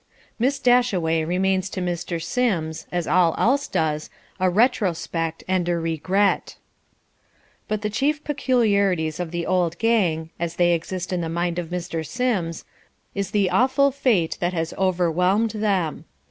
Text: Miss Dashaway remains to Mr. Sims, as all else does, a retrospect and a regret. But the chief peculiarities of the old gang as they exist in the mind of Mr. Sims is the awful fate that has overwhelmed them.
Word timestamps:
Miss 0.39 0.57
Dashaway 0.57 1.23
remains 1.23 1.69
to 1.69 1.79
Mr. 1.79 2.19
Sims, 2.19 2.87
as 2.91 3.05
all 3.05 3.35
else 3.37 3.67
does, 3.67 4.09
a 4.39 4.49
retrospect 4.49 5.43
and 5.47 5.69
a 5.69 5.77
regret. 5.77 6.55
But 7.67 7.83
the 7.83 7.89
chief 7.91 8.23
peculiarities 8.23 9.19
of 9.19 9.29
the 9.29 9.45
old 9.45 9.77
gang 9.77 10.31
as 10.39 10.55
they 10.55 10.71
exist 10.71 11.13
in 11.13 11.21
the 11.21 11.29
mind 11.29 11.59
of 11.59 11.69
Mr. 11.69 12.03
Sims 12.03 12.65
is 13.13 13.29
the 13.29 13.51
awful 13.51 13.91
fate 13.91 14.39
that 14.41 14.53
has 14.53 14.73
overwhelmed 14.73 15.51
them. 15.51 16.05